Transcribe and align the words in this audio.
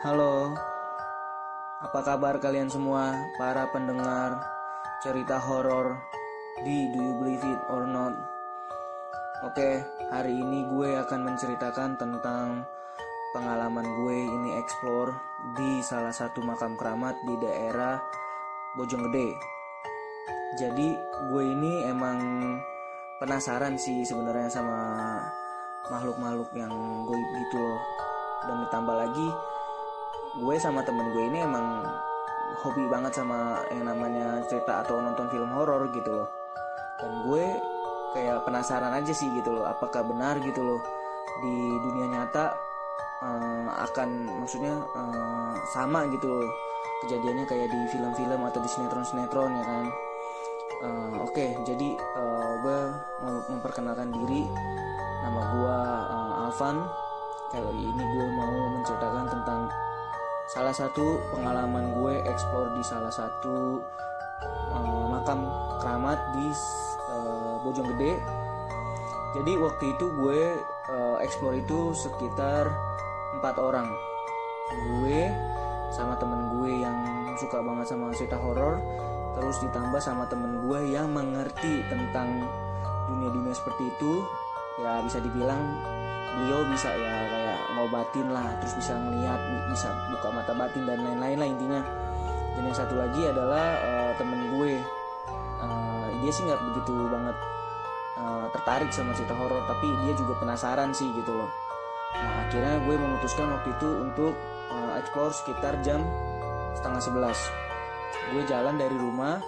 Halo, 0.00 0.56
apa 1.84 2.00
kabar 2.00 2.40
kalian 2.40 2.72
semua, 2.72 3.20
para 3.36 3.68
pendengar 3.68 4.40
cerita 5.04 5.36
horor 5.36 6.00
di 6.64 6.88
Do 6.88 7.04
You 7.04 7.14
Believe 7.20 7.44
It 7.44 7.60
or 7.68 7.84
Not? 7.84 8.16
Oke, 9.44 9.84
hari 10.08 10.40
ini 10.40 10.64
gue 10.72 10.96
akan 11.04 11.20
menceritakan 11.28 12.00
tentang 12.00 12.64
pengalaman 13.36 13.84
gue 13.84 14.24
ini 14.24 14.56
explore 14.56 15.12
di 15.60 15.84
salah 15.84 16.16
satu 16.16 16.40
makam 16.48 16.80
keramat 16.80 17.20
di 17.28 17.36
daerah 17.36 18.00
Bojonggede. 18.80 19.36
Jadi 20.56 20.96
gue 21.28 21.44
ini 21.44 21.84
emang 21.84 22.16
penasaran 23.20 23.76
sih 23.76 24.00
sebenarnya 24.08 24.48
sama 24.48 24.80
makhluk-makhluk 25.92 26.48
yang 26.56 26.72
goib 27.04 27.28
gitu 27.44 27.60
loh. 27.60 27.80
Dan 28.48 28.64
ditambah 28.64 28.96
lagi 28.96 29.28
gue 30.38 30.56
sama 30.62 30.86
temen 30.86 31.10
gue 31.10 31.24
ini 31.26 31.42
emang 31.42 31.82
hobi 32.62 32.86
banget 32.86 33.18
sama 33.18 33.66
yang 33.74 33.88
namanya 33.88 34.44
cerita 34.46 34.86
atau 34.86 35.02
nonton 35.02 35.26
film 35.32 35.50
horor 35.50 35.90
gitu 35.90 36.10
loh. 36.10 36.28
Dan 37.02 37.26
gue 37.26 37.46
kayak 38.14 38.46
penasaran 38.46 38.94
aja 38.94 39.10
sih 39.14 39.26
gitu 39.34 39.54
loh 39.54 39.66
apakah 39.66 40.02
benar 40.02 40.38
gitu 40.42 40.60
loh 40.62 40.80
di 41.40 41.54
dunia 41.86 42.06
nyata 42.10 42.58
uh, 43.22 43.70
akan 43.90 44.42
maksudnya 44.42 44.74
uh, 44.98 45.54
sama 45.70 46.10
gitu 46.10 46.26
loh 46.26 46.50
kejadiannya 47.06 47.46
kayak 47.48 47.70
di 47.70 47.80
film-film 47.88 48.40
atau 48.44 48.60
di 48.60 48.68
sinetron-sinetron 48.68 49.50
ya 49.56 49.64
kan? 49.64 49.86
Uh, 50.80 51.12
oke 51.24 51.32
okay, 51.32 51.56
jadi 51.64 51.96
uh, 52.16 52.52
gue 52.64 52.78
memperkenalkan 53.52 54.12
diri. 54.12 54.48
Nama 55.20 55.40
gue 55.52 55.76
uh, 56.08 56.42
Alvan. 56.48 56.76
Kali 57.50 57.82
ini 57.82 58.04
gue 58.14 58.26
mau 58.38 58.54
menceritakan 58.78 59.26
tentang 59.26 59.66
salah 60.50 60.74
satu 60.74 61.22
pengalaman 61.30 61.94
gue 61.94 62.14
eksplor 62.26 62.74
di 62.74 62.82
salah 62.82 63.12
satu 63.14 63.78
uh, 64.74 65.06
makam 65.06 65.46
keramat 65.78 66.18
di 66.34 66.50
uh, 67.14 67.62
Bojonggede 67.62 68.18
jadi 69.30 69.54
waktu 69.62 69.94
itu 69.94 70.10
gue 70.10 70.58
uh, 70.90 71.16
eksplor 71.22 71.54
itu 71.54 71.94
sekitar 71.94 72.66
empat 73.38 73.62
orang. 73.62 73.86
Gue 74.98 75.30
sama 75.94 76.18
temen 76.18 76.58
gue 76.58 76.82
yang 76.82 76.98
suka 77.38 77.62
banget 77.62 77.94
sama 77.94 78.10
cerita 78.10 78.34
horor. 78.34 78.82
Terus 79.38 79.62
ditambah 79.62 80.02
sama 80.02 80.26
temen 80.26 80.66
gue 80.66 80.80
yang 80.90 81.14
mengerti 81.14 81.86
tentang 81.86 82.42
dunia-dunia 83.06 83.54
seperti 83.54 83.86
itu. 83.86 84.26
Ya 84.82 84.98
bisa 85.06 85.22
dibilang 85.22 85.62
beliau 86.38 86.62
bisa 86.70 86.94
ya 86.94 87.14
kayak 87.26 87.60
ngobatin 87.74 88.26
lah 88.30 88.46
terus 88.62 88.74
bisa 88.78 88.92
ngelihat 88.94 89.40
bisa 89.70 89.88
buka 90.14 90.28
mata 90.30 90.52
batin 90.54 90.86
dan 90.86 91.02
lain-lain 91.02 91.38
lah 91.38 91.48
intinya. 91.48 91.80
Dan 92.54 92.62
yang 92.66 92.76
satu 92.76 92.94
lagi 92.98 93.22
adalah 93.26 93.78
uh, 93.82 94.12
temen 94.18 94.40
gue. 94.58 94.82
Uh, 95.60 96.06
dia 96.22 96.30
sih 96.32 96.42
nggak 96.44 96.60
begitu 96.72 96.94
banget 97.12 97.36
uh, 98.20 98.46
tertarik 98.52 98.90
sama 98.92 99.12
cerita 99.12 99.36
horor 99.36 99.60
tapi 99.68 99.88
dia 100.04 100.12
juga 100.16 100.36
penasaran 100.40 100.92
sih 100.92 101.08
gitu 101.16 101.32
loh. 101.34 101.50
Nah 102.16 102.46
akhirnya 102.46 102.82
gue 102.84 102.94
memutuskan 102.96 103.48
waktu 103.54 103.70
itu 103.76 103.88
untuk 104.02 104.34
uh, 104.72 104.92
explore 104.98 105.32
sekitar 105.32 105.78
jam 105.84 106.02
setengah 106.74 107.00
sebelas. 107.02 107.38
Gue 108.34 108.42
jalan 108.46 108.76
dari 108.78 108.96
rumah 108.98 109.38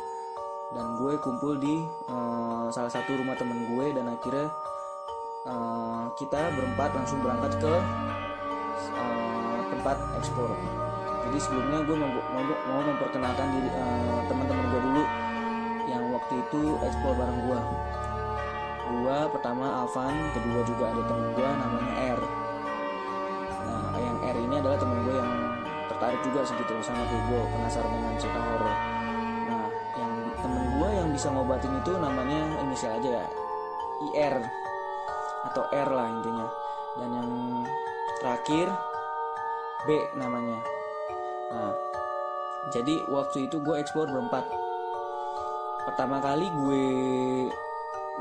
dan 0.73 0.97
gue 0.97 1.21
kumpul 1.21 1.61
di 1.61 1.85
uh, 2.09 2.73
salah 2.73 2.89
satu 2.89 3.21
rumah 3.21 3.37
temen 3.37 3.69
gue 3.69 3.87
dan 3.93 4.09
akhirnya 4.09 4.49
uh, 5.47 6.07
kita 6.15 6.53
berempat 6.55 6.91
langsung 6.95 7.19
berangkat 7.23 7.59
ke 7.59 7.75
uh, 8.95 9.59
tempat 9.73 9.97
ekspor. 10.19 10.51
Jadi 11.23 11.39
sebelumnya 11.39 11.87
gue 11.87 11.97
mau, 11.97 12.11
mau, 12.11 12.43
mau 12.45 12.83
memperkenalkan 12.83 13.47
diri 13.55 13.71
uh, 13.71 14.21
teman-teman 14.27 14.67
gue 14.71 14.81
dulu 14.83 15.03
yang 15.91 16.05
waktu 16.15 16.35
itu 16.39 16.79
ekspor 16.87 17.13
bareng 17.19 17.41
gue 17.43 17.61
gue 18.93 19.19
pertama 19.33 19.83
Alvan 19.83 20.13
kedua 20.37 20.61
juga 20.69 20.85
ada 20.93 21.03
temen 21.09 21.27
gue 21.33 21.49
namanya 21.49 21.93
R. 22.13 22.21
Nah 23.65 23.97
yang 23.97 24.17
R 24.21 24.37
ini 24.37 24.55
adalah 24.61 24.77
temen 24.77 24.99
gue 25.07 25.17
yang 25.17 25.33
tertarik 25.89 26.21
juga 26.27 26.41
segitu 26.45 26.73
sama 26.85 27.03
kayak 27.09 27.25
gue 27.31 27.41
penasaran 27.57 27.89
dengan 27.89 28.15
cerita 28.21 28.41
horor. 28.43 28.75
Nah 29.49 29.67
yang 29.97 30.13
temen 30.45 30.65
gue 30.77 30.89
yang 30.93 31.09
bisa 31.09 31.27
ngobatin 31.33 31.73
itu 31.73 31.93
namanya 31.97 32.41
inisial 32.61 32.93
aja 33.01 33.11
ya? 33.23 33.27
IR 34.13 34.62
atau 35.47 35.67
R 35.71 35.89
lah 35.91 36.07
intinya. 36.11 36.47
Dan 36.99 37.09
yang 37.11 37.31
terakhir 38.21 38.69
B 39.89 39.89
namanya. 40.15 40.59
Nah 41.51 41.73
jadi 42.71 43.03
waktu 43.11 43.51
itu 43.51 43.59
gue 43.59 43.75
explore 43.75 44.07
berempat. 44.07 44.47
Pertama 45.83 46.23
kali 46.23 46.47
gue 46.47 46.85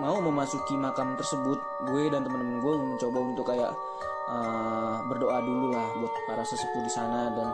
mau 0.01 0.17
memasuki 0.17 0.73
makam 0.79 1.13
tersebut 1.13 1.61
gue 1.85 2.03
dan 2.09 2.25
temen-temen 2.25 2.57
gue 2.63 2.73
mencoba 2.73 3.19
untuk 3.21 3.45
kayak 3.53 3.69
uh, 4.25 4.97
berdoa 5.05 5.43
dulu 5.45 5.69
lah 5.69 5.85
buat 5.99 6.13
para 6.25 6.41
sesepuh 6.41 6.81
di 6.81 6.89
sana 6.89 7.29
dan 7.38 7.53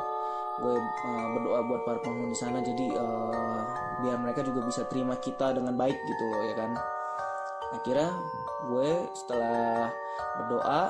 gue 0.63 0.75
uh, 0.79 1.27
berdoa 1.35 1.59
buat 1.67 1.81
para 1.83 1.99
penghuni 1.99 2.31
sana. 2.31 2.63
Jadi 2.63 2.95
uh, 2.95 3.61
biar 4.05 4.15
mereka 4.23 4.45
juga 4.47 4.63
bisa 4.63 4.87
terima 4.87 5.19
kita 5.19 5.51
dengan 5.51 5.75
baik 5.75 5.97
gitu 5.97 6.23
loh 6.31 6.41
ya 6.45 6.55
kan 6.55 6.71
akhirnya 7.75 8.15
gue 8.67 8.91
setelah 9.13 9.91
berdoa 10.39 10.83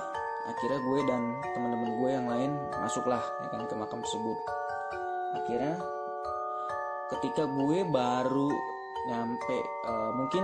akhirnya 0.48 0.80
gue 0.80 1.00
dan 1.04 1.22
teman-teman 1.52 1.92
gue 2.00 2.10
yang 2.10 2.28
lain 2.32 2.52
masuklah 2.80 3.20
ya 3.44 3.48
kan 3.52 3.68
ke 3.68 3.76
makam 3.76 4.00
tersebut. 4.00 4.38
Akhirnya 5.36 5.76
ketika 7.12 7.44
gue 7.48 7.84
baru 7.84 8.50
nyampe 9.08 9.58
uh, 9.88 10.12
mungkin 10.16 10.44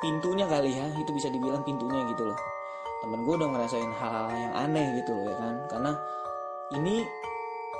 pintunya 0.00 0.44
kali 0.44 0.76
ya 0.76 0.86
itu 0.96 1.08
bisa 1.12 1.32
dibilang 1.32 1.64
pintunya 1.64 2.04
gitu 2.12 2.28
loh. 2.28 2.38
Temen 3.00 3.24
gue 3.24 3.34
udah 3.36 3.48
ngerasain 3.48 3.92
hal-hal 3.96 4.28
yang 4.36 4.54
aneh 4.56 5.00
gitu 5.00 5.16
loh 5.16 5.24
ya 5.24 5.36
kan. 5.40 5.54
Karena 5.72 5.92
ini 6.76 7.00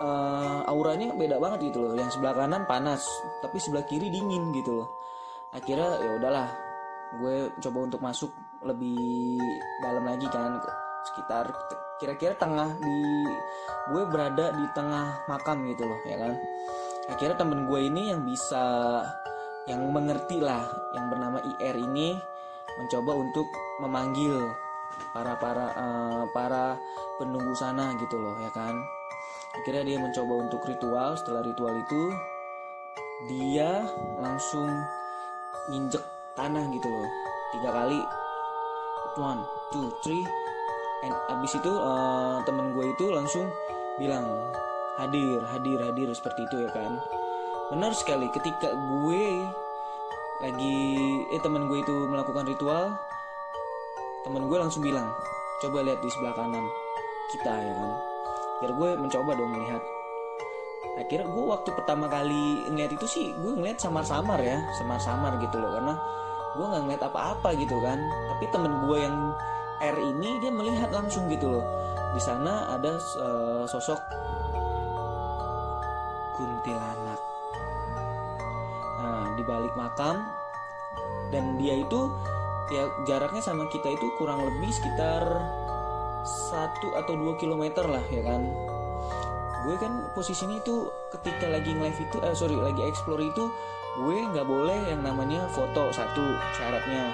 uh, 0.01 0.65
auranya 0.65 1.13
beda 1.13 1.37
banget 1.37 1.73
gitu 1.73 1.85
loh. 1.85 1.93
Yang 1.93 2.17
sebelah 2.17 2.41
kanan 2.41 2.65
panas 2.65 3.05
tapi 3.45 3.61
sebelah 3.61 3.85
kiri 3.85 4.09
dingin 4.09 4.49
gitu 4.57 4.81
loh. 4.81 4.89
Akhirnya 5.53 6.01
ya 6.01 6.11
udahlah 6.17 6.49
gue 7.19 7.37
coba 7.61 7.79
untuk 7.85 8.01
masuk 8.01 8.33
lebih 8.65 9.39
dalam 9.85 10.05
lagi 10.05 10.27
kan 10.33 10.59
sekitar 11.07 11.49
kira-kira 11.97 12.37
tengah 12.37 12.77
di 12.77 12.99
gue 13.93 14.03
berada 14.11 14.53
di 14.53 14.65
tengah 14.77 15.25
makam 15.31 15.65
gitu 15.71 15.87
loh 15.89 16.01
ya 16.05 16.17
kan? 16.21 16.35
Akhirnya 17.07 17.37
temen 17.39 17.71
gue 17.71 17.81
ini 17.87 18.13
yang 18.13 18.27
bisa 18.27 18.65
yang 19.67 19.83
mengerti 19.91 20.39
lah 20.39 20.63
yang 20.95 21.11
bernama 21.11 21.39
IR 21.43 21.77
ini 21.79 22.19
mencoba 22.77 23.13
untuk 23.17 23.47
memanggil 23.81 24.53
para 25.15 25.35
para 25.41 25.67
uh, 25.75 26.25
para 26.31 26.77
penunggu 27.17 27.55
sana 27.57 27.95
gitu 27.97 28.19
loh 28.19 28.37
ya 28.43 28.51
kan? 28.53 28.75
Akhirnya 29.57 29.83
dia 29.89 29.99
mencoba 30.03 30.35
untuk 30.45 30.61
ritual 30.69 31.17
setelah 31.17 31.41
ritual 31.41 31.75
itu 31.81 32.03
dia 33.33 33.89
langsung 34.21 34.69
nginjek 35.73 36.16
tanah 36.37 36.69
gitu 36.71 36.87
loh. 36.87 37.09
Tiga 37.57 37.73
kali. 37.73 38.01
One 39.17 39.41
two 39.73 39.89
three. 40.05 40.23
And 41.05 41.13
abis 41.33 41.57
itu 41.57 41.73
uh, 41.73 42.41
temen 42.45 42.73
gue 42.77 42.93
itu 42.93 43.13
langsung 43.13 43.49
bilang 43.97 44.25
hadir 44.97 45.45
hadir 45.49 45.81
hadir 45.81 46.09
seperti 46.13 46.45
itu 46.49 46.69
ya 46.69 46.71
kan. 46.73 47.01
Benar 47.73 47.93
sekali 47.97 48.29
ketika 48.33 48.73
gue 48.73 49.25
lagi 50.45 50.77
eh 51.33 51.41
temen 51.41 51.69
gue 51.69 51.81
itu 51.81 51.97
melakukan 52.13 52.45
ritual 52.45 52.93
temen 54.25 54.53
gue 54.53 54.59
langsung 54.61 54.85
bilang 54.85 55.09
coba 55.65 55.81
lihat 55.81 56.01
di 56.05 56.13
sebelah 56.13 56.37
kanan 56.37 56.65
kita 57.33 57.55
ya 57.57 57.73
kan. 57.73 57.91
Akhirnya 58.57 58.75
gue 58.77 58.91
mencoba 59.01 59.31
dong 59.37 59.53
melihat 59.53 59.83
akhirnya 60.97 61.29
gue 61.29 61.45
waktu 61.45 61.71
pertama 61.77 62.09
kali 62.09 62.73
ngeliat 62.73 62.97
itu 62.97 63.05
sih 63.05 63.27
gue 63.37 63.53
ngeliat 63.53 63.77
samar-samar 63.77 64.41
ya 64.41 64.59
samar-samar 64.81 65.37
gitu 65.41 65.61
loh. 65.61 65.71
Karena 65.77 65.95
gue 66.57 66.67
nggak 66.67 66.83
ngeliat 66.89 67.03
apa-apa 67.05 67.49
gitu 67.57 67.77
kan. 67.85 67.99
Tapi 68.03 68.45
temen 68.51 68.73
gue 68.89 68.99
yang 69.01 69.17
R 69.83 69.97
ini 70.01 70.41
dia 70.41 70.51
melihat 70.53 70.91
langsung 70.91 71.29
gitu 71.29 71.61
loh. 71.61 71.65
Di 72.17 72.21
sana 72.23 72.73
ada 72.73 72.97
uh, 72.97 73.65
sosok 73.69 74.01
kuntilanak. 76.41 77.21
Nah 79.05 79.37
di 79.37 79.43
balik 79.45 79.75
makam. 79.77 80.25
Dan 81.29 81.59
dia 81.59 81.75
itu 81.83 82.09
ya 82.71 82.87
jaraknya 83.07 83.43
sama 83.43 83.67
kita 83.71 83.95
itu 83.95 84.07
kurang 84.19 84.43
lebih 84.43 84.71
sekitar 84.75 85.23
satu 86.51 86.99
atau 86.99 87.15
dua 87.15 87.39
kilometer 87.39 87.87
lah 87.87 88.03
ya 88.11 88.23
kan 88.27 88.43
gue 89.67 89.75
kan 89.83 89.93
posisinya 90.15 90.63
itu 90.63 90.87
ketika 91.11 91.51
lagi 91.51 91.75
live 91.75 91.99
itu 91.99 92.17
eh 92.23 92.31
sorry 92.39 92.55
lagi 92.55 92.87
explore 92.87 93.19
itu 93.19 93.51
gue 93.99 94.17
nggak 94.31 94.47
boleh 94.47 94.79
yang 94.87 95.03
namanya 95.03 95.51
foto 95.51 95.91
satu 95.91 96.23
syaratnya. 96.55 97.11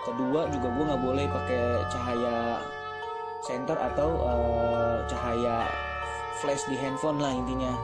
Kedua 0.00 0.48
juga 0.48 0.72
gue 0.72 0.84
nggak 0.88 1.02
boleh 1.04 1.24
pakai 1.28 1.84
cahaya 1.92 2.64
center 3.44 3.76
atau 3.76 4.08
uh, 4.16 4.96
cahaya 5.04 5.68
flash 6.40 6.64
di 6.72 6.80
handphone 6.80 7.20
lah 7.20 7.36
intinya. 7.36 7.76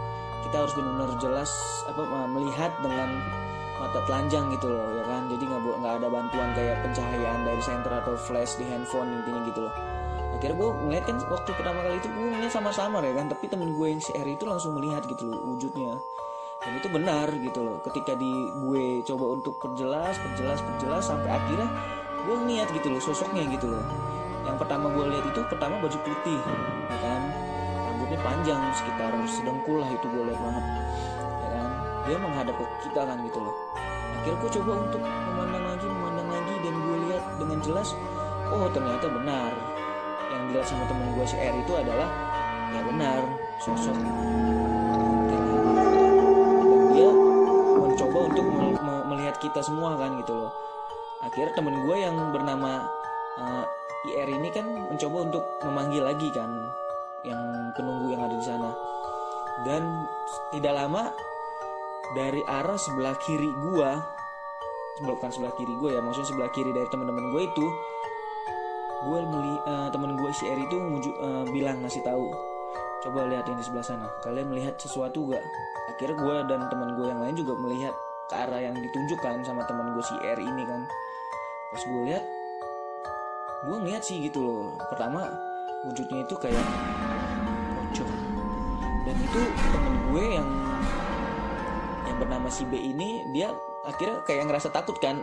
Kita 0.49 0.65
harus 0.65 0.73
benar-benar 0.73 1.13
jelas 1.21 1.51
apa 1.85 2.07
melihat 2.33 2.73
dengan 2.81 3.21
mata 3.77 4.01
telanjang 4.09 4.49
gitu 4.57 4.73
loh 4.73 4.97
ya 4.97 5.05
kan? 5.05 5.29
Jadi 5.29 5.45
nggak 5.45 5.61
nggak 5.61 5.95
ada 6.01 6.09
bantuan 6.09 6.49
kayak 6.57 6.81
pencahayaan 6.81 7.41
dari 7.45 7.61
senter 7.61 7.93
atau 7.93 8.17
flash 8.17 8.57
di 8.57 8.65
handphone 8.65 9.13
intinya 9.21 9.45
gitu 9.45 9.61
loh 9.69 9.75
akhirnya 10.47 10.63
gue 10.63 10.71
ngeliat 10.87 11.05
kan 11.11 11.17
waktu 11.27 11.51
pertama 11.59 11.79
kali 11.83 11.97
itu 11.99 12.07
gue 12.07 12.27
ngeliat 12.31 12.53
sama-sama 12.55 13.03
ya 13.03 13.15
kan? 13.19 13.27
Tapi 13.27 13.45
temen 13.51 13.75
gue 13.75 13.87
yang 13.91 13.99
si 13.99 14.15
R 14.15 14.29
itu 14.31 14.47
langsung 14.47 14.79
melihat 14.79 15.03
gitu 15.11 15.27
loh 15.27 15.43
wujudnya. 15.43 15.99
Dan 16.63 16.73
itu 16.79 16.87
benar 16.87 17.27
gitu 17.35 17.61
loh 17.67 17.83
ketika 17.83 18.15
di 18.15 18.31
gue 18.63 19.03
coba 19.03 19.35
untuk 19.35 19.59
perjelas 19.59 20.15
perjelas 20.23 20.63
perjelas 20.63 21.03
sampai 21.11 21.35
akhirnya 21.35 21.67
gue 22.23 22.37
ngeliat 22.47 22.71
gitu 22.79 22.95
loh 22.95 23.03
sosoknya 23.03 23.43
gitu 23.59 23.75
loh. 23.75 23.83
Yang 24.47 24.63
pertama 24.63 24.87
gue 24.95 25.05
lihat 25.19 25.27
itu 25.27 25.41
pertama 25.51 25.83
baju 25.83 25.99
putih 26.07 26.39
ya 26.95 26.99
kan? 27.03 27.23
Rambutnya 27.83 28.19
panjang 28.23 28.63
sekitar 28.71 29.11
sedengkul 29.27 29.83
lah 29.83 29.91
itu 29.91 30.07
gue 30.07 30.23
lihat 30.31 30.41
banget 30.47 30.65
ya 31.43 31.49
kan? 31.59 31.71
Dia 32.07 32.17
menghadap 32.23 32.55
ke 32.55 32.65
kita 32.87 33.03
kan 33.03 33.19
gitu 33.27 33.39
loh. 33.43 33.55
Akhirnya 34.23 34.39
gue 34.47 34.51
coba 34.63 34.73
untuk 34.79 35.03
memandang 35.03 35.65
lagi 35.75 35.87
memandang 35.91 36.29
lagi 36.31 36.55
dan 36.63 36.75
gue 36.79 36.97
lihat 37.11 37.23
dengan 37.35 37.59
jelas 37.67 37.99
oh 38.55 38.71
ternyata 38.71 39.11
benar 39.11 39.76
yang 40.37 40.45
dilihat 40.53 40.67
sama 40.69 40.85
temen 40.85 41.09
gue 41.17 41.25
si 41.25 41.37
R 41.41 41.55
itu 41.57 41.73
adalah 41.73 42.09
ya 42.77 42.81
benar 42.85 43.21
sosok. 43.65 43.97
Dan 45.33 45.43
dia 46.93 47.11
mencoba 47.81 48.19
untuk 48.29 48.47
melihat 49.09 49.37
kita 49.41 49.61
semua 49.65 49.97
kan 49.97 50.21
gitu 50.21 50.37
loh. 50.37 50.53
Akhirnya 51.25 51.57
temen 51.57 51.75
gue 51.89 51.97
yang 51.97 52.17
bernama 52.37 52.85
uh, 53.41 53.65
IR 54.13 54.29
ini 54.29 54.53
kan 54.53 54.69
mencoba 54.69 55.17
untuk 55.33 55.45
memanggil 55.65 56.05
lagi 56.05 56.29
kan 56.31 56.53
yang 57.25 57.41
penunggu 57.73 58.13
yang 58.13 58.23
ada 58.23 58.37
di 58.37 58.45
sana. 58.45 58.71
Dan 59.65 60.05
tidak 60.53 60.77
lama 60.77 61.17
dari 62.13 62.45
arah 62.45 62.77
sebelah 62.77 63.17
kiri 63.19 63.51
gua 63.57 63.99
bukan 65.03 65.29
sebelah 65.29 65.53
kiri 65.57 65.75
gue 65.77 65.91
ya 65.93 66.01
maksudnya 66.01 66.29
sebelah 66.33 66.51
kiri 66.57 66.73
dari 66.73 66.89
teman-teman 66.89 67.29
gue 67.29 67.43
itu 67.45 67.67
gue 69.05 69.19
meli 69.29 69.55
uh, 69.69 69.89
temen 69.93 70.17
gue 70.17 70.31
si 70.33 70.49
Eri 70.49 70.65
itu 70.65 70.77
uh, 71.21 71.45
bilang 71.53 71.85
ngasih 71.85 72.01
tahu 72.01 72.33
coba 73.05 73.29
lihat 73.29 73.45
yang 73.45 73.61
di 73.61 73.65
sebelah 73.65 73.85
sana 73.85 74.09
kalian 74.25 74.49
melihat 74.49 74.75
sesuatu 74.81 75.29
gak 75.29 75.45
akhirnya 75.93 76.17
gue 76.17 76.35
dan 76.49 76.61
teman 76.73 76.97
gue 76.97 77.07
yang 77.07 77.21
lain 77.21 77.37
juga 77.37 77.53
melihat 77.61 77.95
ke 78.27 78.35
arah 78.35 78.59
yang 78.59 78.75
ditunjukkan 78.75 79.47
sama 79.47 79.63
teman 79.71 79.95
gue 79.95 80.03
si 80.03 80.15
Eri 80.27 80.43
ini 80.43 80.67
kan. 80.67 80.83
Pas 81.71 81.83
gue 81.83 82.03
lihat 82.11 82.25
gue 83.67 83.77
ngeliat 83.79 84.03
sih 84.03 84.19
gitu 84.27 84.43
loh. 84.43 84.75
Pertama 84.91 85.31
wujudnya 85.87 86.27
itu 86.27 86.35
kayak 86.35 86.67
pocong 87.79 88.13
dan 89.07 89.17
itu 89.23 89.41
temen 89.71 89.95
gue 90.11 90.25
yang 90.35 90.49
yang 92.11 92.17
bernama 92.19 92.49
si 92.51 92.67
B 92.67 92.75
ini 92.75 93.23
dia 93.31 93.55
akhirnya 93.87 94.27
kayak 94.27 94.51
ngerasa 94.51 94.75
takut 94.75 94.99
kan 94.99 95.23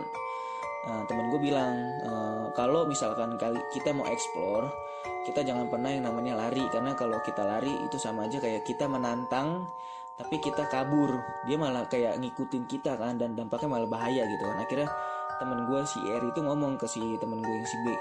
nah, 0.84 1.02
temen 1.08 1.32
gue 1.32 1.40
bilang 1.40 1.74
e, 2.04 2.12
kalau 2.52 2.84
misalkan 2.84 3.36
kali 3.40 3.60
kita 3.72 3.92
mau 3.92 4.04
explore 4.08 4.68
kita 5.24 5.40
jangan 5.40 5.72
pernah 5.72 5.88
yang 5.88 6.04
namanya 6.04 6.36
lari. 6.36 6.68
Karena 6.68 6.92
kalau 6.92 7.18
kita 7.24 7.42
lari 7.42 7.72
itu 7.88 7.96
sama 7.96 8.28
aja 8.28 8.38
kayak 8.38 8.62
kita 8.62 8.84
menantang 8.84 9.64
tapi 10.14 10.38
kita 10.38 10.68
kabur. 10.68 11.16
Dia 11.48 11.56
malah 11.56 11.88
kayak 11.88 12.20
ngikutin 12.20 12.68
kita 12.68 12.94
kan 13.00 13.16
dan 13.16 13.32
dampaknya 13.32 13.68
malah 13.72 13.88
bahaya 13.88 14.28
gitu 14.28 14.44
kan. 14.44 14.60
Akhirnya 14.60 14.88
temen 15.40 15.66
gue 15.66 15.80
si 15.88 15.98
R 16.06 16.22
itu 16.22 16.40
ngomong 16.44 16.78
ke 16.78 16.86
si 16.86 17.02
temen 17.18 17.40
gue 17.40 17.54
yang 17.56 17.66
si 17.66 17.76
B. 17.82 17.96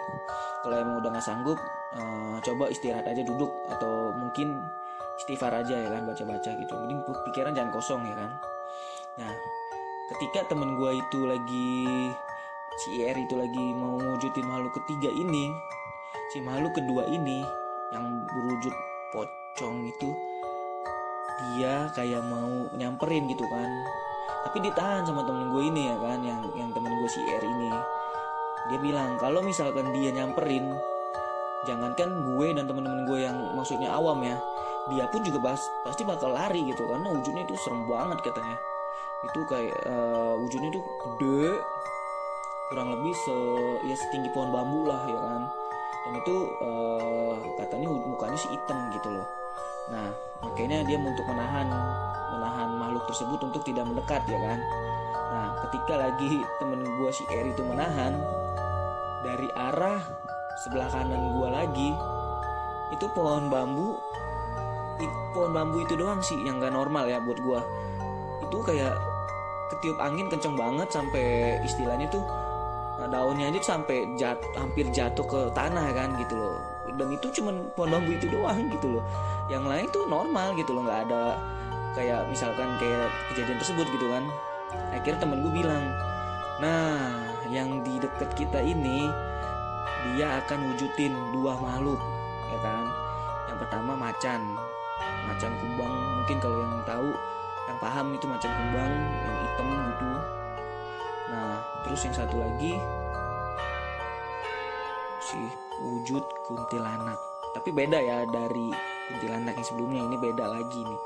Kalau 0.62 0.76
emang 0.78 1.02
udah 1.02 1.10
nggak 1.16 1.26
sanggup 1.26 1.58
uh, 1.98 2.38
coba 2.44 2.70
istirahat 2.70 3.08
aja 3.08 3.24
duduk. 3.24 3.50
Atau 3.72 4.14
mungkin 4.20 4.60
istighfar 5.24 5.56
aja 5.64 5.80
ya 5.80 5.90
kan 5.90 6.04
baca-baca 6.04 6.52
gitu. 6.60 6.74
Jadi 6.76 6.94
pikiran 7.32 7.56
jangan 7.56 7.72
kosong 7.72 8.04
ya 8.04 8.16
kan. 8.20 8.32
Nah 9.24 9.34
ketika 10.14 10.52
temen 10.52 10.76
gue 10.76 10.92
itu 11.00 11.20
lagi 11.24 12.12
si 12.82 13.06
R 13.06 13.18
itu 13.18 13.36
lagi 13.38 13.64
mau 13.78 14.00
wujudin 14.00 14.46
makhluk 14.50 14.74
ketiga 14.82 15.10
ini. 15.14 15.54
Si 16.34 16.42
makhluk 16.42 16.74
kedua 16.74 17.06
ini 17.10 17.46
yang 17.94 18.26
berwujud 18.26 18.74
pocong 19.14 19.86
itu 19.86 20.10
dia 21.54 21.90
kayak 21.94 22.24
mau 22.26 22.70
nyamperin 22.74 23.30
gitu 23.30 23.46
kan. 23.46 23.70
Tapi 24.50 24.58
ditahan 24.60 25.06
sama 25.06 25.24
temen 25.24 25.54
gue 25.54 25.64
ini 25.70 25.94
ya 25.94 25.98
kan 26.02 26.20
yang 26.26 26.42
yang 26.58 26.70
temen 26.74 26.92
gue 26.98 27.10
si 27.10 27.22
ini. 27.22 27.72
Dia 28.72 28.80
bilang 28.80 29.20
kalau 29.20 29.44
misalkan 29.44 29.92
dia 29.92 30.10
nyamperin 30.16 30.72
jangankan 31.64 32.28
gue 32.28 32.48
dan 32.52 32.68
temen-temen 32.68 33.08
gue 33.08 33.20
yang 33.24 33.38
maksudnya 33.56 33.88
awam 33.96 34.20
ya 34.20 34.36
dia 34.92 35.08
pun 35.08 35.24
juga 35.24 35.40
pas, 35.40 35.62
pasti 35.88 36.04
bakal 36.04 36.36
lari 36.36 36.60
gitu 36.68 36.84
karena 36.84 37.08
wujudnya 37.08 37.48
itu 37.48 37.56
serem 37.56 37.88
banget 37.88 38.20
katanya. 38.20 38.58
Itu 39.24 39.40
kayak 39.48 39.78
uh, 39.88 40.36
wujudnya 40.36 40.70
itu 40.76 40.82
gede 40.84 41.64
kurang 42.74 42.90
lebih 42.90 43.14
se 43.14 43.38
ya 43.86 43.94
setinggi 43.94 44.34
pohon 44.34 44.50
bambu 44.50 44.90
lah 44.90 45.06
ya 45.06 45.20
kan. 45.22 45.42
Dan 46.04 46.14
itu 46.20 46.36
uh, 46.66 47.38
katanya 47.62 47.88
mukanya 47.94 48.34
sih 48.34 48.50
hitam 48.50 48.90
gitu 48.90 49.14
loh. 49.14 49.28
Nah 49.94 50.10
makanya 50.42 50.82
dia 50.82 50.98
untuk 50.98 51.22
menahan 51.30 51.70
menahan 52.34 52.70
makhluk 52.82 53.06
tersebut 53.06 53.40
untuk 53.46 53.62
tidak 53.62 53.86
mendekat 53.86 54.26
ya 54.26 54.42
kan. 54.42 54.60
Nah 55.30 55.48
ketika 55.70 56.02
lagi 56.02 56.42
temen 56.58 56.82
gue 56.82 57.10
si 57.14 57.22
Eri 57.30 57.54
itu 57.54 57.62
menahan 57.62 58.18
dari 59.22 59.48
arah 59.54 60.02
sebelah 60.66 60.90
kanan 60.90 61.38
gue 61.38 61.50
lagi 61.50 61.90
itu 62.94 63.06
pohon 63.14 63.50
bambu 63.50 63.98
pohon 65.34 65.52
bambu 65.54 65.82
itu 65.82 65.98
doang 65.98 66.22
sih 66.22 66.38
yang 66.46 66.62
gak 66.62 66.76
normal 66.76 67.10
ya 67.10 67.18
buat 67.18 67.40
gue 67.42 67.60
itu 68.46 68.58
kayak 68.62 68.94
ketiup 69.74 69.98
angin 69.98 70.30
kenceng 70.30 70.54
banget 70.54 70.86
sampai 70.94 71.58
istilahnya 71.66 72.06
tuh 72.14 72.22
daunnya 73.14 73.54
aja 73.54 73.62
sampai 73.62 74.10
jat, 74.18 74.42
hampir 74.58 74.90
jatuh 74.90 75.22
ke 75.22 75.42
tanah 75.54 75.94
kan 75.94 76.18
gitu 76.18 76.34
loh. 76.34 76.58
Dan 76.98 77.14
itu 77.14 77.30
cuman 77.30 77.70
pohon 77.78 77.94
bambu 77.94 78.18
itu 78.18 78.26
doang 78.34 78.66
gitu 78.74 78.98
loh. 78.98 79.04
Yang 79.54 79.66
lain 79.70 79.86
tuh 79.94 80.04
normal 80.10 80.58
gitu 80.58 80.74
loh 80.74 80.82
nggak 80.90 81.02
ada 81.08 81.38
kayak 81.94 82.26
misalkan 82.26 82.74
kayak 82.82 83.14
kejadian 83.30 83.62
tersebut 83.62 83.86
gitu 83.94 84.10
kan. 84.10 84.26
Akhirnya 84.90 85.22
temen 85.22 85.46
gue 85.46 85.54
bilang 85.54 85.86
nah 86.58 86.98
yang 87.50 87.86
di 87.86 88.02
deket 88.02 88.30
kita 88.34 88.62
ini 88.62 89.10
dia 90.18 90.42
akan 90.42 90.74
wujudin 90.74 91.14
dua 91.38 91.54
makhluk 91.62 92.02
ya 92.50 92.60
kan. 92.66 92.86
Yang 93.54 93.58
pertama 93.70 93.94
macan 93.94 94.42
macan 95.30 95.52
kumbang 95.62 95.94
mungkin 96.20 96.38
kalau 96.42 96.58
yang 96.60 96.74
tahu 96.84 97.10
yang 97.64 97.78
paham 97.80 98.06
itu 98.12 98.26
macan 98.26 98.52
kumbang 98.52 98.92
yang 99.24 99.38
hitam 99.46 99.68
gitu. 99.70 100.12
Nah 101.30 101.54
terus 101.86 102.02
yang 102.10 102.16
satu 102.16 102.36
lagi 102.42 102.74
si 105.34 105.42
wujud 105.82 106.22
kuntilanak. 106.46 107.18
Tapi 107.58 107.70
beda 107.74 107.98
ya 107.98 108.18
dari 108.30 108.70
kuntilanak 109.10 109.58
yang 109.58 109.68
sebelumnya 109.68 110.02
ini 110.06 110.16
beda 110.22 110.46
lagi 110.46 110.86
nih. 110.86 111.02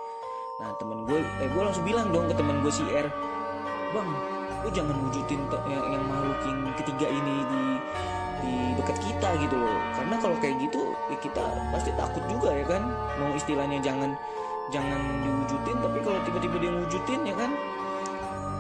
Nah 0.59 0.69
temen 0.75 1.07
gue 1.07 1.23
eh 1.23 1.47
gue 1.47 1.61
langsung 1.63 1.85
bilang 1.87 2.11
dong 2.11 2.27
ke 2.27 2.35
temen 2.35 2.59
gue 2.59 2.71
si 2.71 2.83
R. 2.91 3.07
Bang 3.95 4.11
lu 4.65 4.69
jangan 4.73 4.97
wujudin 5.05 5.41
yang, 5.69 5.85
yang 5.95 6.03
makhluk 6.09 6.39
yang 6.43 6.59
ketiga 6.75 7.07
ini 7.07 7.35
di 7.45 7.63
di 8.37 8.53
dekat 8.75 8.97
kita 8.99 9.29
gitu 9.39 9.55
loh. 9.55 9.77
Karena 9.95 10.15
kalau 10.19 10.35
kayak 10.43 10.59
gitu 10.59 10.81
ya 11.07 11.17
kita 11.23 11.43
pasti 11.71 11.91
takut 11.95 12.23
juga 12.27 12.51
ya 12.51 12.65
kan? 12.67 12.83
Mau 13.21 13.31
istilahnya 13.31 13.79
jangan 13.79 14.11
jangan 14.67 14.99
diwujudin 15.23 15.77
tapi 15.79 15.97
kalau 16.03 16.19
tiba-tiba 16.27 16.55
dia 16.59 16.71
wujudin 16.73 17.21
ya 17.23 17.35
kan? 17.37 17.51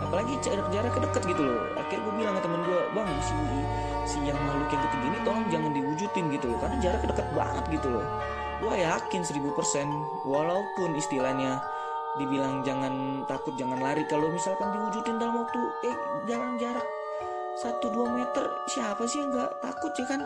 Apalagi 0.07 0.39
jarak 0.39 0.67
jarak 0.71 0.95
deket 0.95 1.23
gitu 1.35 1.41
loh. 1.43 1.65
Akhirnya 1.75 2.03
gue 2.07 2.13
bilang 2.15 2.33
ke 2.39 2.41
temen 2.45 2.61
gue 2.63 2.79
bang 2.95 3.09
si 3.25 3.35
si 4.07 4.23
yang 4.23 4.39
makhluk 4.47 4.71
yang 4.71 4.83
ketiga 4.87 5.05
ini 5.11 5.19
tolong 5.27 5.45
jangan 5.51 5.71
diwujudin 5.75 6.25
gitu 6.31 6.45
loh. 6.49 6.57
Karena 6.63 6.77
jarak 6.79 7.01
deket 7.03 7.27
banget 7.35 7.63
gitu 7.75 7.87
loh. 7.91 8.05
Gue 8.57 8.73
yakin 8.81 9.21
1000% 9.21 10.25
walaupun 10.25 10.89
istilahnya 10.97 11.61
dibilang 12.17 12.65
jangan 12.65 13.27
takut 13.29 13.53
jangan 13.59 13.77
lari. 13.77 14.07
Kalau 14.09 14.31
misalkan 14.31 14.73
diwujudin 14.73 15.21
dalam 15.21 15.45
waktu 15.45 15.59
eh 15.85 15.97
jalan 16.25 16.57
jarak 16.57 16.87
satu 17.57 17.89
dua 17.89 18.07
meter 18.13 18.45
siapa 18.69 19.05
sih 19.09 19.21
yang 19.21 19.33
nggak 19.33 19.51
takut 19.61 19.93
ya 19.97 20.05
kan? 20.09 20.21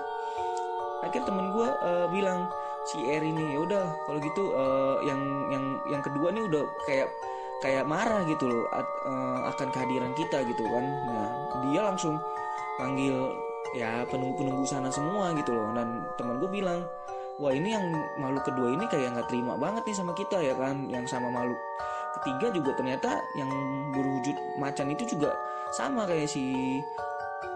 Akhirnya 1.02 1.28
temen 1.28 1.48
gue 1.52 1.68
uh, 1.68 2.08
bilang 2.14 2.48
si 2.86 3.02
R 3.08 3.24
ini 3.24 3.58
ya 3.58 3.60
udah 3.62 3.86
kalau 4.06 4.20
gitu 4.22 4.44
uh, 4.54 4.98
yang 5.06 5.20
yang 5.50 5.66
yang 5.90 6.02
kedua 6.02 6.30
nih 6.34 6.44
udah 6.46 6.64
kayak 6.86 7.08
kayak 7.62 7.86
marah 7.86 8.26
gitu 8.26 8.50
loh 8.50 8.66
at, 8.74 8.88
uh, 9.06 9.40
akan 9.54 9.68
kehadiran 9.70 10.12
kita 10.18 10.44
gitu 10.46 10.64
kan. 10.66 10.86
Nah 10.86 11.28
dia 11.70 11.82
langsung 11.86 12.18
panggil 12.78 13.32
ya 13.72 14.04
penunggu 14.08 14.44
penunggu 14.44 14.66
sana 14.68 14.92
semua 14.92 15.32
gitu 15.36 15.52
loh. 15.56 15.72
Dan 15.76 16.04
teman 16.20 16.40
gue 16.40 16.50
bilang 16.52 16.84
wah 17.42 17.54
ini 17.56 17.74
yang 17.74 17.86
makhluk 18.22 18.46
kedua 18.46 18.70
ini 18.76 18.86
kayak 18.92 19.18
nggak 19.18 19.28
terima 19.32 19.58
banget 19.58 19.84
nih 19.88 19.98
sama 19.98 20.12
kita 20.16 20.38
ya 20.40 20.54
kan. 20.56 20.88
Yang 20.92 21.16
sama 21.16 21.32
makhluk 21.32 21.60
ketiga 22.20 22.52
juga 22.52 22.72
ternyata 22.76 23.24
yang 23.40 23.50
berwujud 23.96 24.36
macan 24.60 24.92
itu 24.92 25.16
juga 25.16 25.32
sama 25.72 26.04
kayak 26.04 26.28
si 26.28 26.80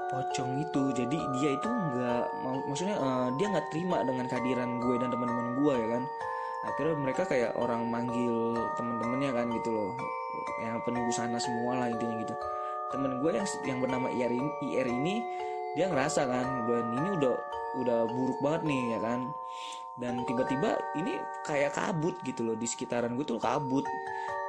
pocong 0.09 0.63
itu. 0.63 0.83
Jadi 0.95 1.17
dia 1.39 1.49
itu 1.57 1.67
nggak 1.67 2.23
mau 2.45 2.57
maksudnya 2.65 2.95
uh, 2.97 3.27
dia 3.35 3.51
nggak 3.51 3.67
terima 3.73 4.01
dengan 4.07 4.25
kehadiran 4.31 4.79
gue 4.79 4.95
dan 5.01 5.09
teman-teman 5.11 5.47
gue 5.59 5.73
ya 5.75 5.87
kan. 5.99 6.03
Akhirnya 6.65 6.95
mereka 6.97 7.21
kayak 7.29 7.51
orang 7.61 7.85
manggil 7.93 8.57
temen-temennya 8.79 9.31
kan 9.35 9.45
gitu 9.53 9.69
loh. 9.69 9.91
Yang 10.63 10.81
penunggu 10.87 11.11
sana 11.13 11.37
semua 11.37 11.83
lah 11.83 11.87
intinya 11.91 12.15
gitu. 12.25 12.33
Temen 12.89 13.19
gue 13.21 13.29
yang 13.33 13.47
yang 13.67 13.79
bernama 13.83 14.07
IR 14.09 14.31
ini, 14.33 14.49
IR 14.71 14.87
ini 14.87 15.15
dia 15.75 15.91
ngerasa 15.91 16.23
kan 16.25 16.47
dan 16.65 16.85
ini 16.95 17.09
udah 17.19 17.35
udah 17.75 17.99
buruk 18.07 18.39
banget 18.39 18.61
nih 18.65 18.81
ya 18.95 18.99
kan. 19.03 19.21
Dan 19.95 20.27
tiba-tiba 20.27 20.75
ini 20.99 21.15
kayak 21.47 21.71
kabut 21.71 22.19
gitu 22.27 22.43
loh 22.43 22.55
di 22.59 22.67
sekitaran 22.67 23.15
gue 23.15 23.23
tuh 23.23 23.39
kabut. 23.39 23.87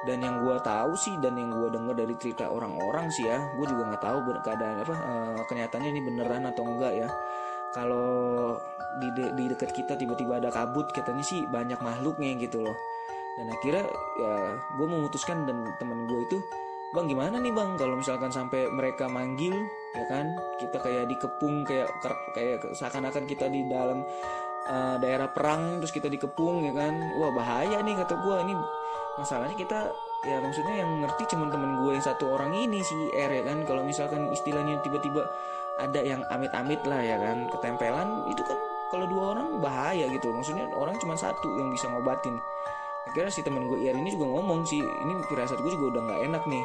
Dan 0.07 0.23
yang 0.23 0.43
gue 0.43 0.55
tahu 0.63 0.93
sih 0.95 1.15
dan 1.19 1.35
yang 1.35 1.51
gue 1.51 1.67
dengar 1.73 1.95
dari 1.97 2.15
cerita 2.21 2.47
orang-orang 2.47 3.09
sih 3.11 3.25
ya 3.25 3.41
gue 3.57 3.65
juga 3.65 3.91
nggak 3.91 4.03
tahu 4.03 4.17
keadaan 4.45 4.77
apa 4.85 4.93
uh, 4.93 5.41
kenyataannya 5.49 5.89
ini 5.89 6.01
beneran 6.03 6.43
atau 6.47 6.63
enggak 6.63 6.93
ya. 6.95 7.09
Kalau 7.75 8.55
di 9.03 9.07
de 9.13 9.35
di 9.35 9.43
dekat 9.51 9.75
kita 9.75 9.99
tiba-tiba 9.99 10.39
ada 10.39 10.49
kabut 10.49 10.89
katanya 10.95 11.23
sih 11.25 11.43
banyak 11.51 11.79
makhluknya 11.83 12.39
gitu 12.39 12.63
loh. 12.63 12.77
Dan 13.37 13.51
akhirnya 13.51 13.85
ya 14.21 14.35
gue 14.79 14.87
memutuskan 14.87 15.43
dan 15.45 15.65
temen 15.77 16.07
gue 16.07 16.21
itu 16.25 16.37
bang 16.95 17.05
gimana 17.11 17.35
nih 17.43 17.51
bang 17.51 17.75
kalau 17.75 17.99
misalkan 17.99 18.31
sampai 18.31 18.71
mereka 18.71 19.11
manggil 19.11 19.53
ya 19.97 20.05
kan? 20.05 20.37
Kita 20.61 20.77
kayak 20.77 21.09
dikepung 21.09 21.65
kayak 21.65 21.89
kayak 22.37 22.61
seakan-akan 22.77 23.25
kita 23.25 23.49
di 23.49 23.65
dalam 23.65 24.05
uh, 24.69 24.95
daerah 25.01 25.31
perang 25.31 25.81
terus 25.81 25.89
kita 25.89 26.07
dikepung 26.07 26.61
ya 26.67 26.73
kan? 26.75 26.93
Wah 27.17 27.33
bahaya 27.33 27.81
nih 27.81 27.97
kata 27.97 28.13
gue 28.21 28.35
ini 28.45 28.53
masalahnya 29.17 29.57
kita 29.57 29.79
ya 30.25 30.37
maksudnya 30.41 30.75
yang 30.81 30.91
ngerti 31.05 31.23
cuma 31.33 31.49
temen 31.49 31.81
gue 31.81 31.91
yang 31.97 32.05
satu 32.05 32.37
orang 32.37 32.53
ini 32.53 32.83
si 32.85 32.95
R 33.17 33.31
ya 33.31 33.43
kan? 33.47 33.65
Kalau 33.65 33.81
misalkan 33.81 34.29
istilahnya 34.29 34.77
tiba-tiba 34.85 35.25
ada 35.77 36.01
yang 36.01 36.21
amit-amit 36.29 36.81
lah 36.85 37.01
ya 37.01 37.17
kan? 37.17 37.49
Ketempelan 37.49 38.29
itu 38.29 38.41
kan 38.45 38.57
kalau 38.93 39.05
dua 39.09 39.23
orang 39.35 39.57
bahaya 39.59 40.05
gitu. 40.11 40.29
Maksudnya 40.31 40.69
orang 40.77 40.95
cuma 41.01 41.17
satu 41.17 41.47
yang 41.57 41.73
bisa 41.73 41.89
ngobatin. 41.89 42.37
Akhirnya 43.07 43.31
si 43.31 43.39
temen 43.39 43.71
gue 43.71 43.87
IR 43.87 43.95
ini 43.95 44.11
juga 44.11 44.27
ngomong 44.35 44.67
sih 44.67 44.83
ini 44.83 45.13
firasat 45.31 45.63
gue 45.63 45.71
juga 45.79 45.95
udah 45.95 46.01
nggak 46.11 46.21
enak 46.27 46.43
nih. 46.43 46.63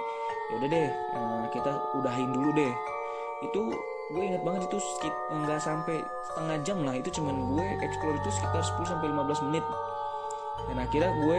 Ya 0.51 0.55
udah 0.59 0.69
deh 0.69 0.89
eh, 0.91 1.45
kita 1.55 1.73
udahin 1.97 2.31
dulu 2.35 2.51
deh 2.53 2.73
itu 3.43 3.75
gue 4.13 4.23
inget 4.23 4.43
banget 4.45 4.69
itu 4.69 4.79
nggak 5.33 5.61
sampai 5.61 6.05
setengah 6.31 6.57
jam 6.63 6.79
lah. 6.87 6.95
Itu 6.97 7.11
cuman 7.21 7.35
gue 7.55 7.67
explore 7.83 8.17
itu 8.17 8.31
sekitar 8.31 8.63
10 8.63 8.87
sampai 8.87 9.07
15 9.11 9.47
menit. 9.51 9.65
Dan 10.71 10.77
akhirnya 10.79 11.11
gue 11.27 11.39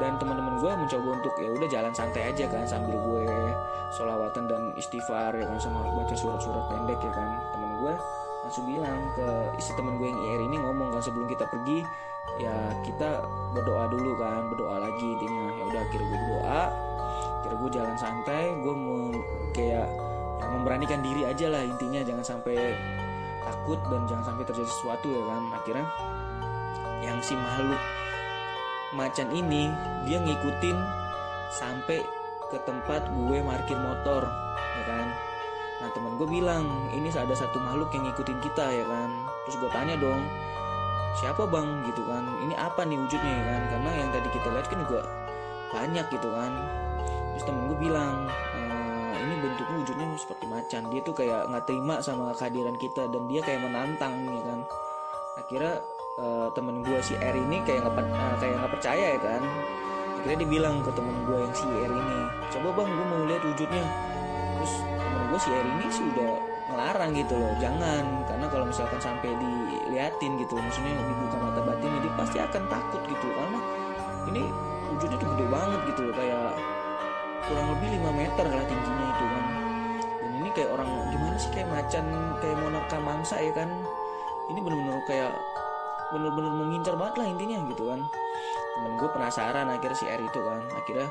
dan 0.00 0.16
teman-teman 0.20 0.60
gue 0.60 0.72
mencoba 0.72 1.08
untuk 1.16 1.34
ya 1.40 1.48
udah 1.52 1.68
jalan 1.68 1.92
santai 1.92 2.32
aja 2.32 2.44
kan 2.48 2.64
sambil 2.64 2.96
gue 2.96 3.24
solawatan 3.96 4.48
dan 4.48 4.62
istighfar 4.76 5.32
ya 5.36 5.44
kan 5.44 5.58
sama 5.60 5.84
baca 5.96 6.14
surat-surat 6.14 6.64
pendek 6.68 7.00
ya 7.00 7.12
kan. 7.12 7.28
Temen 7.56 7.70
gue 7.80 7.94
langsung 8.40 8.64
bilang 8.68 9.00
ke 9.16 9.28
isi 9.60 9.72
temen 9.76 10.00
gue 10.00 10.08
yang 10.08 10.20
IR 10.20 10.40
ini 10.48 10.56
ngomong 10.60 10.88
kan 10.92 11.02
sebelum 11.04 11.28
kita 11.28 11.44
pergi 11.48 11.84
ya 12.40 12.52
kita 12.84 13.24
berdoa 13.56 13.88
dulu 13.88 14.16
kan 14.20 14.48
berdoa 14.52 14.76
lagi 14.80 15.06
intinya. 15.08 15.44
Ya 15.56 15.62
udah 15.68 15.80
akhirnya 15.88 16.06
gue 16.08 16.18
berdoa 16.20 16.62
akhirnya 17.40 17.56
gue 17.56 17.70
jalan 17.72 17.96
santai 17.96 18.44
gue 18.60 18.74
mau 18.76 19.00
kayak 19.56 19.88
ya 20.40 20.48
memberanikan 20.48 21.04
diri 21.04 21.28
aja 21.28 21.52
lah 21.52 21.60
intinya 21.60 22.00
jangan 22.00 22.24
sampai 22.24 22.56
takut 23.44 23.80
dan 23.92 24.08
jangan 24.08 24.24
sampai 24.32 24.44
terjadi 24.48 24.70
sesuatu 24.72 25.06
ya 25.12 25.22
kan. 25.28 25.42
Akhirnya 25.52 25.86
yang 27.04 27.18
si 27.20 27.36
makhluk 27.36 27.80
macan 28.96 29.28
ini 29.32 29.68
dia 30.08 30.18
ngikutin 30.20 30.76
sampai 31.52 32.00
ke 32.50 32.58
tempat 32.66 33.06
gue 33.12 33.38
parkir 33.44 33.78
motor 33.78 34.24
ya 34.80 34.84
kan. 34.88 35.06
Nah 35.80 35.88
teman 35.96 36.12
gue 36.20 36.28
bilang 36.28 36.64
ini 36.92 37.08
ada 37.12 37.32
satu 37.32 37.56
makhluk 37.60 37.92
yang 37.92 38.08
ngikutin 38.08 38.38
kita 38.40 38.66
ya 38.72 38.84
kan. 38.88 39.10
Terus 39.46 39.56
gue 39.60 39.70
tanya 39.72 39.94
dong 40.00 40.24
siapa 41.20 41.46
bang? 41.46 41.68
Gitu 41.88 42.02
kan. 42.08 42.24
Ini 42.48 42.54
apa 42.56 42.82
nih 42.84 42.98
wujudnya 42.98 43.32
ya 43.32 43.44
kan? 43.44 43.62
Karena 43.76 43.90
yang 43.96 44.08
tadi 44.12 44.28
kita 44.32 44.48
lihat 44.52 44.66
kan 44.68 44.78
juga 44.84 45.00
banyak 45.70 46.06
gitu 46.10 46.28
kan. 46.34 46.52
Terus 47.34 47.44
temen 47.46 47.62
gue 47.70 47.78
bilang 47.78 48.28
ini 49.20 49.34
bentuknya 49.38 49.76
wujudnya 49.84 50.06
seperti 50.16 50.44
macan. 50.48 50.82
Dia 50.88 51.00
tuh 51.04 51.14
kayak 51.14 51.40
nggak 51.52 51.64
terima 51.68 51.94
sama 52.00 52.32
kehadiran 52.36 52.76
kita 52.80 53.06
dan 53.12 53.22
dia 53.28 53.40
kayak 53.44 53.60
menantang 53.62 54.14
ya 54.26 54.42
kan? 54.44 54.60
Akhirnya 55.40 55.74
uh, 56.20 56.48
temen 56.56 56.82
gue 56.82 56.98
si 57.04 57.14
R 57.16 57.36
ini 57.36 57.62
kayak 57.64 57.86
nggak 57.86 57.94
uh, 57.96 58.36
kayak 58.40 58.54
nggak 58.60 58.72
percaya 58.72 59.06
ya 59.16 59.20
kan? 59.20 59.42
Akhirnya 60.20 60.36
dia 60.44 60.48
bilang 60.48 60.74
ke 60.84 60.90
temen 60.92 61.16
gue 61.24 61.38
yang 61.38 61.54
si 61.54 61.66
R 61.68 61.92
ini 61.92 62.18
coba 62.50 62.68
bang 62.76 62.88
gue 62.88 63.06
mau 63.06 63.22
lihat 63.28 63.42
wujudnya. 63.44 63.84
Terus 64.58 64.72
temen 64.84 65.22
gue 65.28 65.38
si 65.40 65.50
R 65.52 65.66
ini 65.66 65.86
sih 65.92 66.04
udah 66.16 66.30
ngelarang 66.70 67.10
gitu 67.18 67.34
loh 67.34 67.52
jangan 67.58 68.04
karena 68.30 68.46
kalau 68.46 68.62
misalkan 68.62 69.00
sampai 69.02 69.34
diliatin 69.34 70.38
gitu 70.38 70.54
maksudnya 70.54 70.94
dibuka 71.02 71.36
mata 71.42 71.60
batin 71.66 71.90
dia 71.98 72.12
pasti 72.14 72.38
akan 72.38 72.62
takut 72.70 73.02
gitu 73.10 73.26
karena 73.34 73.60
ini 74.30 74.42
wujudnya 74.94 75.16
tuh 75.18 75.28
gede 75.34 75.46
banget 75.50 75.80
gitu 75.90 76.00
loh 76.06 76.14
kayak 76.14 76.50
kurang 77.48 77.66
lebih 77.76 77.88
5 78.00 78.12
meter 78.12 78.46
lah 78.48 78.64
tingginya 78.66 79.06
itu 79.08 79.24
kan. 79.24 79.44
Dan 80.20 80.30
ini 80.40 80.48
kayak 80.52 80.70
orang 80.74 80.90
gimana 81.08 81.36
sih 81.40 81.50
kayak 81.54 81.68
macan 81.70 82.04
kayak 82.42 82.56
monarka 82.60 82.96
mangsa 83.00 83.36
ya 83.40 83.52
kan. 83.54 83.70
Ini 84.50 84.58
bener-bener 84.60 85.00
kayak 85.06 85.32
bener-bener 86.10 86.52
mengincar 86.52 86.94
banget 86.98 87.14
lah 87.22 87.26
intinya 87.30 87.58
gitu 87.70 87.82
kan. 87.86 88.00
Temen 88.76 88.92
gue 88.98 89.08
penasaran 89.12 89.66
akhirnya 89.70 89.98
si 89.98 90.06
R 90.10 90.20
itu 90.20 90.40
kan. 90.42 90.60
Akhirnya 90.74 91.08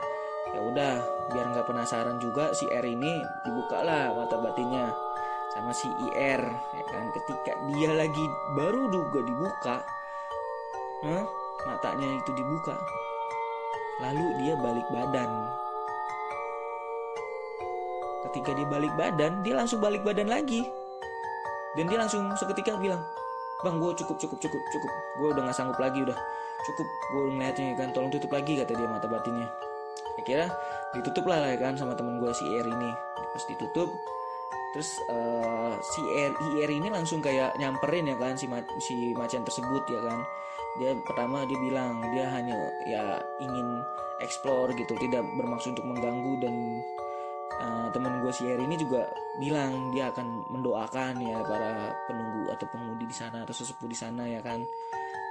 ya 0.49 0.59
udah 0.65 0.93
biar 1.29 1.45
nggak 1.53 1.67
penasaran 1.69 2.17
juga 2.17 2.51
si 2.57 2.65
R 2.67 2.85
ini 2.85 3.21
dibuka 3.45 3.85
lah 3.85 4.11
mata 4.17 4.35
batinnya 4.41 4.89
sama 5.53 5.73
si 5.73 5.89
IR 6.09 6.41
ya 6.75 6.83
kan. 6.89 7.03
Ketika 7.15 7.53
dia 7.73 7.91
lagi 7.95 8.25
baru 8.53 8.89
juga 8.91 9.19
dibuka 9.25 9.75
huh, 11.05 11.25
matanya 11.65 12.07
itu 12.19 12.31
dibuka. 12.37 12.75
Lalu 13.99 14.25
dia 14.39 14.55
balik 14.55 14.87
badan 14.95 15.31
ketika 18.29 18.53
dia 18.53 18.67
balik 18.69 18.93
badan 18.95 19.41
dia 19.41 19.57
langsung 19.57 19.81
balik 19.81 20.05
badan 20.05 20.29
lagi. 20.29 20.63
Dan 21.77 21.85
dia 21.85 22.01
langsung 22.01 22.33
seketika 22.33 22.77
bilang 22.77 23.01
bang 23.59 23.75
gue 23.75 23.91
cukup 23.97 24.17
cukup 24.17 24.37
cukup 24.39 24.61
cukup. 24.71 24.91
Gue 25.19 25.27
udah 25.35 25.41
nggak 25.49 25.57
sanggup 25.57 25.77
lagi 25.81 26.01
udah 26.05 26.17
cukup. 26.65 26.87
Gue 27.13 27.23
ngeliatnya 27.35 27.75
kan 27.75 27.89
tolong 27.91 28.09
tutup 28.13 28.31
lagi 28.33 28.57
kata 28.57 28.73
dia 28.73 28.87
mata 28.87 29.05
batinnya. 29.09 29.49
Akhirnya 30.19 30.49
ditutup 30.95 31.25
lah 31.27 31.43
ya 31.45 31.57
kan 31.57 31.75
sama 31.75 31.93
temen 31.97 32.17
gue 32.17 32.31
si 32.33 32.45
R 32.45 32.65
ini. 32.65 32.91
Pas 33.15 33.43
ditutup 33.45 33.89
terus 34.69 35.01
uh, 35.09 35.73
si 35.81 36.01
R, 36.29 36.29
IR 36.61 36.69
ini 36.69 36.93
langsung 36.93 37.25
kayak 37.25 37.57
nyamperin 37.57 38.05
ya 38.05 38.13
kan 38.21 38.37
si 38.37 38.45
ma 38.45 38.61
si 38.77 39.17
macan 39.17 39.41
tersebut 39.45 39.83
ya 39.89 39.99
kan. 40.05 40.19
Dia 40.77 40.93
pertama 41.01 41.43
dia 41.49 41.57
bilang 41.57 41.99
dia 42.13 42.29
hanya 42.29 42.55
ya 42.85 43.17
ingin 43.41 43.81
explore 44.19 44.75
gitu 44.75 44.93
tidak 44.99 45.23
bermaksud 45.39 45.73
untuk 45.73 45.87
mengganggu 45.87 46.33
dan 46.43 46.55
uh, 47.59 47.87
teman 47.91 48.23
gue 48.23 48.31
si 48.31 48.47
R 48.47 48.59
ini 48.59 48.75
juga 48.79 49.07
bilang 49.37 49.91
dia 49.91 50.11
akan 50.11 50.49
mendoakan 50.51 51.19
ya 51.19 51.39
para 51.43 51.93
penunggu 52.07 52.51
atau 52.55 52.65
pengemudi 52.71 53.05
di 53.07 53.15
sana 53.15 53.43
atau 53.43 53.55
sesepuh 53.55 53.87
di 53.87 53.97
sana 53.97 54.25
ya 54.25 54.39
kan. 54.39 54.63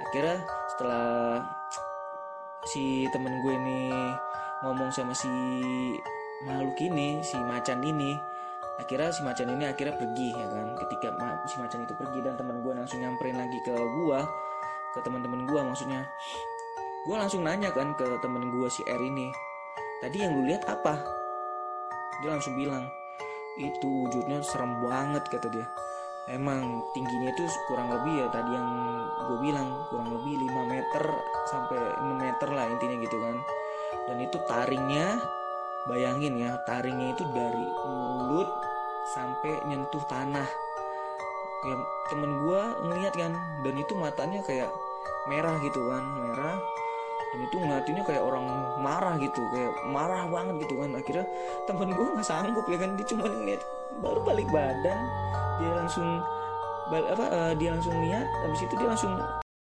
Akhirnya 0.07 0.39
setelah 0.75 1.43
si 2.69 3.09
temen 3.11 3.43
gue 3.43 3.53
ini 3.53 3.91
ngomong 4.63 4.89
sama 4.91 5.11
si 5.15 5.29
makhluk 6.47 6.79
ini 6.79 7.19
si 7.19 7.35
macan 7.35 7.83
ini 7.83 8.15
akhirnya 8.79 9.11
si 9.11 9.21
macan 9.27 9.51
ini 9.59 9.63
akhirnya 9.67 9.95
pergi 9.99 10.29
ya 10.33 10.47
kan. 10.47 10.67
Ketika 10.87 11.07
si 11.51 11.55
macan 11.59 11.83
itu 11.83 11.93
pergi 11.99 12.19
dan 12.23 12.39
teman 12.39 12.63
gue 12.63 12.73
langsung 12.73 13.03
nyamperin 13.03 13.35
lagi 13.35 13.59
ke 13.67 13.75
gua 13.75 14.23
ke 14.95 14.99
teman-teman 15.03 15.45
gua 15.45 15.61
maksudnya. 15.67 16.07
Gue 17.07 17.15
langsung 17.15 17.43
nanya 17.47 17.71
kan 17.71 17.95
ke 17.95 18.05
temen 18.19 18.51
gue 18.53 18.67
si 18.71 18.83
R 18.87 19.01
ini 19.01 19.31
tadi 19.99 20.23
yang 20.23 20.31
lu 20.31 20.47
lihat 20.47 20.63
apa 20.67 21.18
dia 22.19 22.29
langsung 22.35 22.55
bilang 22.55 22.87
itu 23.59 24.07
wujudnya 24.07 24.39
serem 24.43 24.79
banget 24.83 25.23
kata 25.27 25.47
dia. 25.51 25.67
Emang 26.29 26.85
tingginya 26.93 27.33
itu 27.33 27.49
kurang 27.65 27.89
lebih 27.89 28.21
ya 28.21 28.27
tadi 28.29 28.53
yang 28.53 28.69
gue 29.27 29.37
bilang 29.41 29.67
kurang 29.89 30.13
lebih 30.13 30.45
5 30.45 30.71
meter 30.71 31.03
sampai 31.49 31.79
6 32.05 32.15
meter 32.21 32.49
lah 32.53 32.65
intinya 32.69 32.95
gitu 33.01 33.17
kan. 33.17 33.35
Dan 34.05 34.17
itu 34.21 34.37
taringnya 34.45 35.17
bayangin 35.89 36.37
ya 36.37 36.61
taringnya 36.69 37.17
itu 37.17 37.23
dari 37.33 37.65
mulut 37.89 38.49
sampai 39.17 39.57
nyentuh 39.65 40.03
tanah. 40.05 40.47
Ya 41.65 41.75
temen 42.13 42.31
gue 42.45 42.61
ngeliat 42.87 43.13
kan 43.17 43.33
dan 43.65 43.75
itu 43.75 43.93
matanya 43.97 44.39
kayak 44.45 44.71
merah 45.27 45.59
gitu 45.59 45.81
kan 45.91 46.03
merah 46.23 46.55
dan 47.29 47.39
itu 47.45 47.55
ngeliatinnya 47.61 48.03
kayak 48.05 48.23
orang 48.25 48.45
marah 48.81 49.15
gitu 49.21 49.41
kayak 49.53 49.73
marah 49.89 50.25
banget 50.29 50.55
gitu 50.65 50.73
kan. 50.81 50.89
Akhirnya 50.97 51.25
temen 51.69 51.89
gue 51.93 52.07
nggak 52.17 52.27
sanggup 52.27 52.65
ya 52.65 52.77
kan 52.81 52.89
dia 52.97 53.05
cuma 53.05 53.25
ngeliat 53.29 53.61
baru 53.99 54.19
balik 54.23 54.47
badan 54.49 54.99
dia 55.59 55.71
langsung 55.75 56.07
apa 56.89 57.25
uh, 57.29 57.53
dia 57.53 57.69
langsung 57.75 57.93
lihat 58.01 58.25
habis 58.41 58.65
itu 58.65 58.73
dia 58.73 58.87
langsung 58.89 59.13